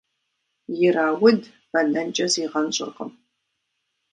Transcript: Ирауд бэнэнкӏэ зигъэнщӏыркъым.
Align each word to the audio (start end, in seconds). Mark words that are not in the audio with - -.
Ирауд 0.87 1.41
бэнэнкӏэ 1.71 2.25
зигъэнщӏыркъым. 2.33 3.11